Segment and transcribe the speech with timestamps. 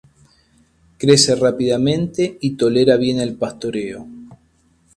[0.97, 4.07] Crece rápidamente y tolera bien el pastoreo.